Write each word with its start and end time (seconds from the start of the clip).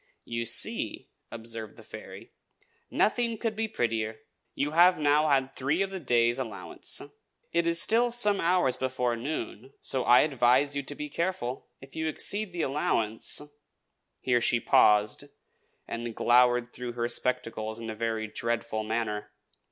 "You 0.25 0.47
see!" 0.47 1.09
observed 1.29 1.77
the 1.77 1.83
fairy. 1.83 2.31
"Nothing 2.89 3.37
could 3.37 3.55
be 3.55 3.67
prettier. 3.67 4.21
You 4.55 4.71
have 4.71 4.97
now 4.97 5.29
had 5.29 5.55
three 5.55 5.83
of 5.83 5.91
this 5.91 6.01
day's 6.01 6.39
allowance. 6.39 7.03
It 7.51 7.67
is 7.67 7.79
still 7.79 8.09
some 8.09 8.41
hours 8.41 8.75
before 8.77 9.15
noon, 9.15 9.73
so 9.79 10.03
I 10.03 10.21
advise 10.21 10.75
you 10.75 10.81
to 10.81 10.95
be 10.95 11.07
careful. 11.07 11.67
If 11.81 11.95
you 11.95 12.07
exceed 12.07 12.51
the 12.51 12.63
allowance" 12.63 13.43
Here 14.21 14.41
she 14.41 14.59
paused, 14.59 15.25
and 15.87 16.15
glowered 16.15 16.73
through 16.73 16.93
her 16.93 17.07
spectacles 17.07 17.77
in 17.77 17.91
a 17.91 17.95
very 17.95 18.25
dreadful 18.27 18.83
manner. 18.83 19.31